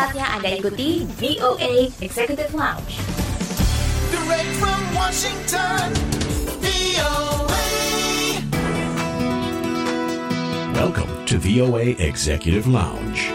Anda 0.00 0.56
ikuti 0.56 1.04
VOA 1.20 1.92
Executive 2.00 2.56
Lounge. 2.56 2.96
Direct 4.08 4.48
from 4.56 4.80
Washington, 4.96 5.92
VOA. 6.64 7.68
Welcome 10.72 11.12
to 11.28 11.36
VOA 11.36 12.00
Executive 12.00 12.64
Lounge. 12.64 13.28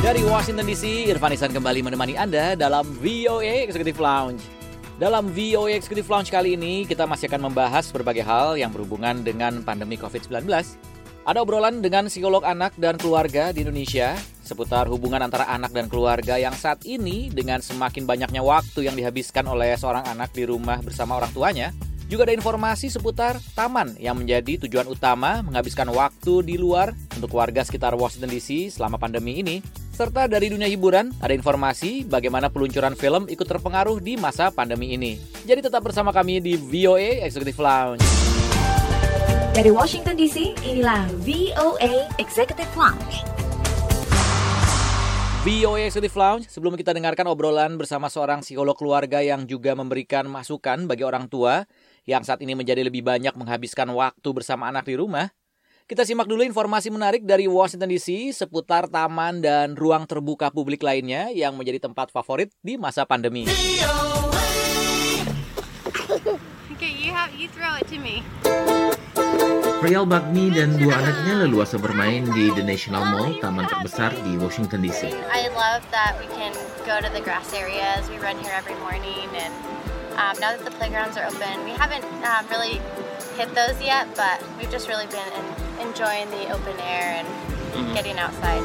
Dari 0.00 0.24
Washington 0.24 0.64
DC, 0.64 1.12
Irfan 1.12 1.36
Isan 1.36 1.52
kembali 1.52 1.84
menemani 1.84 2.16
Anda 2.16 2.56
dalam 2.56 2.88
VOA 2.96 3.68
Executive 3.68 4.00
Lounge. 4.00 4.40
Dalam 4.96 5.28
VOA 5.28 5.76
Executive 5.76 6.08
Lounge 6.08 6.32
kali 6.32 6.56
ini, 6.56 6.88
kita 6.88 7.04
masih 7.04 7.28
akan 7.28 7.52
membahas 7.52 7.92
berbagai 7.92 8.24
hal 8.24 8.56
yang 8.56 8.72
berhubungan 8.72 9.20
dengan 9.20 9.60
pandemi 9.60 10.00
COVID-19. 10.00 10.48
Ada 11.24 11.40
obrolan 11.40 11.80
dengan 11.80 12.12
psikolog 12.12 12.44
anak 12.44 12.76
dan 12.76 13.00
keluarga 13.00 13.48
di 13.48 13.64
Indonesia 13.64 14.12
seputar 14.44 14.84
hubungan 14.92 15.24
antara 15.24 15.48
anak 15.48 15.72
dan 15.72 15.88
keluarga 15.88 16.36
yang 16.36 16.52
saat 16.52 16.84
ini 16.84 17.32
dengan 17.32 17.64
semakin 17.64 18.04
banyaknya 18.04 18.44
waktu 18.44 18.84
yang 18.84 18.92
dihabiskan 18.92 19.48
oleh 19.48 19.72
seorang 19.72 20.04
anak 20.04 20.36
di 20.36 20.44
rumah 20.44 20.84
bersama 20.84 21.16
orang 21.16 21.32
tuanya, 21.32 21.72
juga 22.12 22.28
ada 22.28 22.36
informasi 22.36 22.92
seputar 22.92 23.40
taman 23.56 23.96
yang 23.96 24.20
menjadi 24.20 24.68
tujuan 24.68 24.84
utama 24.84 25.40
menghabiskan 25.40 25.88
waktu 25.88 26.44
di 26.44 26.60
luar 26.60 26.92
untuk 27.16 27.32
warga 27.32 27.64
sekitar 27.64 27.96
Washington 27.96 28.28
DC 28.28 28.76
selama 28.76 29.00
pandemi 29.00 29.40
ini. 29.40 29.64
Serta 29.96 30.28
dari 30.28 30.52
dunia 30.52 30.68
hiburan, 30.68 31.08
ada 31.24 31.32
informasi 31.32 32.04
bagaimana 32.04 32.52
peluncuran 32.52 32.92
film 33.00 33.32
ikut 33.32 33.48
terpengaruh 33.48 33.96
di 33.96 34.20
masa 34.20 34.52
pandemi 34.52 34.92
ini. 34.92 35.16
Jadi 35.48 35.72
tetap 35.72 35.80
bersama 35.80 36.12
kami 36.12 36.44
di 36.44 36.60
VOA 36.60 37.24
Executive 37.24 37.64
Lounge. 37.64 38.33
Dari 39.54 39.70
Washington 39.70 40.18
DC, 40.18 40.66
inilah 40.66 41.06
VOA 41.22 42.10
Executive 42.18 42.74
Lounge. 42.74 43.22
VOA 45.46 45.86
Executive 45.86 46.18
Lounge, 46.18 46.50
sebelum 46.50 46.74
kita 46.74 46.90
dengarkan 46.90 47.30
obrolan 47.30 47.78
bersama 47.78 48.10
seorang 48.10 48.42
psikolog 48.42 48.74
keluarga 48.74 49.22
yang 49.22 49.46
juga 49.46 49.78
memberikan 49.78 50.26
masukan 50.26 50.90
bagi 50.90 51.06
orang 51.06 51.30
tua 51.30 51.70
yang 52.02 52.26
saat 52.26 52.42
ini 52.42 52.58
menjadi 52.58 52.82
lebih 52.82 53.06
banyak 53.06 53.30
menghabiskan 53.38 53.94
waktu 53.94 54.26
bersama 54.34 54.66
anak 54.74 54.90
di 54.90 54.98
rumah, 54.98 55.30
kita 55.86 56.02
simak 56.02 56.26
dulu 56.26 56.42
informasi 56.42 56.90
menarik 56.90 57.22
dari 57.22 57.46
Washington 57.46 57.94
DC 57.94 58.34
seputar 58.34 58.90
taman 58.90 59.38
dan 59.38 59.78
ruang 59.78 60.02
terbuka 60.10 60.50
publik 60.50 60.82
lainnya 60.82 61.30
yang 61.30 61.54
menjadi 61.54 61.78
tempat 61.78 62.10
favorit 62.10 62.50
di 62.58 62.74
masa 62.74 63.06
pandemi. 63.06 63.46
Okay, 66.74 66.90
you 66.90 67.14
have 67.14 67.30
you 67.38 67.46
throw 67.46 67.78
it 67.78 67.86
to 67.86 68.02
me. 68.02 68.18
Prial 69.84 70.08
Bagmi 70.08 70.48
dan 70.48 70.80
dua 70.80 70.96
anaknya 70.96 71.44
leluasa 71.44 71.76
bermain 71.76 72.24
di 72.32 72.48
The 72.56 72.64
National 72.64 73.04
Mall, 73.04 73.36
taman 73.38 73.68
terbesar 73.68 74.16
di 74.24 74.40
Washington 74.40 74.80
DC. 74.80 75.12
I 75.28 75.52
love 75.52 75.84
that 75.92 76.16
we 76.16 76.26
can 76.32 76.56
go 76.88 76.98
to 76.98 77.10
the 77.12 77.20
grass 77.20 77.52
areas. 77.52 78.08
We 78.08 78.16
run 78.16 78.40
here 78.40 78.56
every 78.56 78.74
morning, 78.80 79.28
and 79.36 79.52
um, 80.16 80.34
now 80.40 80.56
that 80.56 80.64
the 80.64 80.72
playgrounds 80.80 81.20
are 81.20 81.28
open, 81.28 81.68
we 81.68 81.76
haven't 81.76 82.02
um, 82.24 82.48
really 82.48 82.80
hit 83.36 83.52
those 83.52 83.76
yet, 83.76 84.08
but 84.16 84.40
we've 84.56 84.72
just 84.72 84.88
really 84.88 85.06
been 85.12 85.28
in, 85.36 85.46
enjoying 85.84 86.32
the 86.32 86.48
open 86.48 86.74
air 86.80 87.20
and 87.20 87.28
getting 87.92 88.16
outside. 88.16 88.64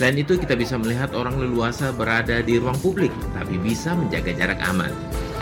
Selain 0.00 0.16
itu, 0.16 0.40
kita 0.40 0.56
bisa 0.56 0.80
melihat 0.80 1.12
orang 1.12 1.36
leluasa 1.36 1.92
berada 1.92 2.40
di 2.40 2.56
ruang 2.56 2.76
publik, 2.80 3.12
tapi 3.36 3.60
bisa 3.60 3.92
menjaga 3.92 4.32
jarak 4.32 4.58
aman. 4.64 4.90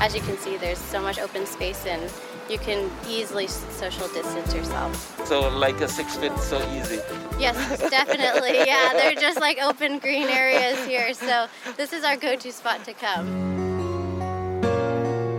As 0.02 0.18
you 0.18 0.22
can 0.22 0.34
see, 0.38 0.58
there's 0.58 0.82
so 0.82 0.98
much 0.98 1.22
open 1.22 1.46
space, 1.46 1.86
and 1.86 2.02
you 2.48 2.58
can 2.58 2.90
easily 3.04 3.46
social 3.46 4.08
distance 4.16 4.54
yourself. 4.56 4.92
So 5.28 5.48
like 5.52 5.80
a 5.84 5.88
six 5.88 6.16
feet, 6.16 6.32
so 6.40 6.56
easy. 6.72 7.00
Yes, 7.38 7.56
definitely. 7.88 8.60
Yeah, 8.68 8.92
they're 8.92 9.16
just 9.16 9.40
like 9.40 9.56
open 9.62 9.98
green 9.98 10.28
areas 10.28 10.76
here, 10.84 11.14
so 11.14 11.46
this 11.76 11.92
is 11.92 12.04
our 12.04 12.16
go-to 12.16 12.52
spot 12.52 12.84
to 12.84 12.92
come. 12.92 13.24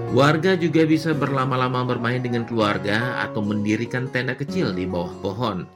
Warga 0.09 0.57
juga 0.57 0.89
bisa 0.89 1.13
berlama-lama 1.13 1.85
bermain 1.85 2.17
dengan 2.17 2.41
keluarga 2.41 3.21
atau 3.21 3.45
mendirikan 3.45 4.09
tenda 4.09 4.33
kecil 4.33 4.73
di 4.73 4.89
bawah 4.89 5.13
pohon. 5.21 5.69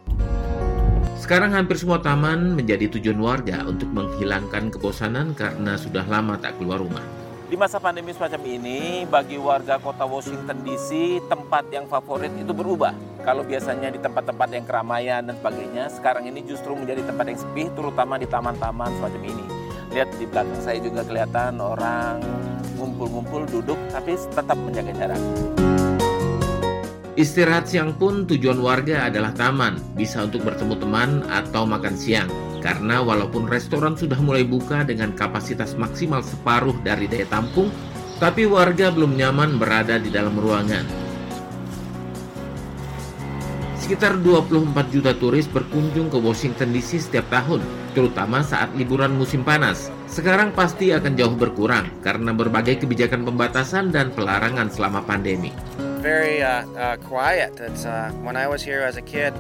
Sekarang 1.21 1.53
hampir 1.53 1.77
semua 1.77 2.01
taman 2.01 2.57
menjadi 2.57 2.89
tujuan 2.97 3.21
warga 3.21 3.61
untuk 3.69 3.87
menghilangkan 3.93 4.73
kebosanan 4.73 5.37
karena 5.37 5.77
sudah 5.77 6.03
lama 6.09 6.35
tak 6.41 6.57
keluar 6.57 6.81
rumah. 6.81 7.22
Di 7.53 7.61
masa 7.61 7.77
pandemi 7.77 8.09
semacam 8.09 8.41
ini, 8.49 9.05
bagi 9.05 9.37
warga 9.37 9.77
kota 9.77 10.09
Washington 10.09 10.65
DC, 10.65 11.21
tempat 11.29 11.69
yang 11.69 11.85
favorit 11.85 12.33
itu 12.33 12.49
berubah. 12.49 12.97
Kalau 13.21 13.45
biasanya 13.45 13.93
di 13.93 14.01
tempat-tempat 14.01 14.57
yang 14.57 14.65
keramaian 14.65 15.21
dan 15.21 15.37
sebagainya, 15.37 15.85
sekarang 15.93 16.25
ini 16.25 16.41
justru 16.49 16.73
menjadi 16.73 17.05
tempat 17.05 17.29
yang 17.29 17.37
sepi, 17.37 17.69
terutama 17.77 18.17
di 18.17 18.25
taman-taman 18.25 18.89
semacam 18.97 19.21
ini. 19.21 19.45
Lihat 19.93 20.09
di 20.17 20.25
belakang 20.25 20.61
saya 20.65 20.81
juga 20.81 21.05
kelihatan 21.05 21.61
orang 21.61 22.25
ngumpul-ngumpul 22.81 23.45
duduk, 23.45 23.77
tapi 23.93 24.17
tetap 24.17 24.57
menjaga 24.57 24.91
jarak. 24.97 25.21
Istirahat 27.13 27.69
siang 27.69 27.93
pun 27.93 28.25
tujuan 28.25 28.57
warga 28.57 29.05
adalah 29.05 29.37
taman, 29.37 29.77
bisa 29.93 30.25
untuk 30.25 30.41
bertemu 30.49 30.81
teman 30.81 31.21
atau 31.29 31.61
makan 31.61 31.93
siang. 31.93 32.25
Karena 32.57 33.05
walaupun 33.05 33.45
restoran 33.45 33.93
sudah 33.93 34.17
mulai 34.17 34.41
buka 34.41 34.81
dengan 34.81 35.13
kapasitas 35.13 35.77
maksimal 35.77 36.25
separuh 36.25 36.73
dari 36.81 37.05
daya 37.05 37.29
tampung, 37.29 37.69
tapi 38.17 38.49
warga 38.49 38.89
belum 38.89 39.13
nyaman 39.13 39.61
berada 39.61 40.01
di 40.01 40.09
dalam 40.09 40.33
ruangan. 40.33 40.89
Sekitar 43.77 44.17
24 44.17 44.73
juta 44.89 45.13
turis 45.13 45.45
berkunjung 45.45 46.09
ke 46.09 46.17
Washington 46.17 46.73
DC 46.73 46.97
setiap 46.97 47.29
tahun, 47.29 47.61
terutama 47.93 48.41
saat 48.41 48.73
liburan 48.73 49.13
musim 49.13 49.45
panas. 49.45 49.93
Sekarang 50.09 50.49
pasti 50.49 50.89
akan 50.89 51.13
jauh 51.13 51.37
berkurang 51.37 51.93
karena 52.01 52.33
berbagai 52.33 52.81
kebijakan 52.81 53.21
pembatasan 53.21 53.93
dan 53.93 54.09
pelarangan 54.17 54.73
selama 54.73 55.05
pandemi. 55.05 55.53
Very 56.03 56.43
uh, 56.43 56.67
uh, 56.75 56.97
quiet. 57.07 57.55
It's 57.63 57.87
uh, 57.87 58.11
when 58.27 58.35
I 58.35 58.51
was 58.51 58.59
here 58.59 58.83
as 58.83 58.99
a 58.99 59.01
kid, 59.01 59.31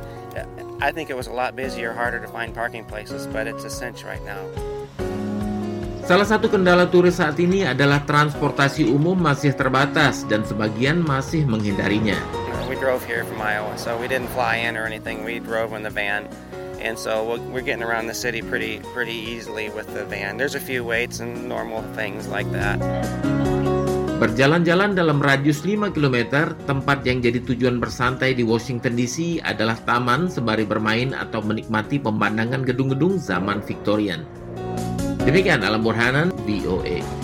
I 0.79 0.95
think 0.95 1.11
it 1.11 1.19
was 1.19 1.27
a 1.27 1.35
lot 1.35 1.59
busier, 1.59 1.91
harder 1.91 2.23
to 2.23 2.27
find 2.31 2.55
parking 2.55 2.87
places, 2.87 3.27
but 3.27 3.45
it's 3.51 3.67
a 3.67 3.69
cinch 3.69 4.07
right 4.07 4.23
now. 4.23 4.39
Salah 6.03 6.27
satu 6.27 6.51
kendala 6.51 6.87
turis 6.87 7.19
saat 7.19 7.39
ini 7.39 7.63
adalah 7.63 8.03
transportasi 8.03 8.83
umum 8.87 9.15
masih 9.15 9.55
terbatas 9.55 10.27
dan 10.27 10.43
sebagian 10.43 10.99
masih 11.03 11.47
menghindarinya. 11.47 12.19
We 12.67 12.75
drove 12.79 13.03
here 13.07 13.23
from 13.23 13.39
Iowa, 13.39 13.75
so 13.79 13.95
we 13.99 14.07
didn't 14.11 14.31
fly 14.31 14.59
in 14.63 14.75
or 14.79 14.83
anything. 14.87 15.23
We 15.23 15.39
drove 15.39 15.71
in 15.71 15.83
the 15.83 15.93
van, 15.93 16.27
and 16.83 16.99
so 16.99 17.23
we're- 17.23 17.43
we're 17.55 17.63
getting 17.63 17.83
around 17.85 18.11
the 18.11 18.17
city 18.17 18.43
pretty 18.43 18.83
pretty 18.91 19.15
easily 19.15 19.71
with 19.71 19.87
the 19.95 20.03
van. 20.03 20.35
There's 20.35 20.59
a 20.59 20.63
few 20.63 20.83
waits 20.83 21.23
and 21.23 21.47
normal 21.47 21.83
things 21.95 22.27
like 22.27 22.51
that. 22.51 22.79
Berjalan-jalan 24.21 24.93
dalam 24.93 25.17
radius 25.17 25.65
5 25.65 25.89
km, 25.89 26.45
tempat 26.69 27.01
yang 27.01 27.17
jadi 27.17 27.41
tujuan 27.41 27.81
bersantai 27.81 28.37
di 28.37 28.45
Washington 28.45 28.93
DC 28.93 29.41
adalah 29.41 29.73
taman 29.81 30.29
sembari 30.29 30.69
bermain 30.69 31.17
atau 31.17 31.41
menikmati 31.41 31.97
pemandangan 31.97 32.61
gedung-gedung 32.61 33.17
zaman 33.17 33.65
Victorian. 33.65 34.21
Demikian 35.23 35.65
Alam 35.65 35.81
Burhanan, 35.81 36.29
VOA. 36.45 37.22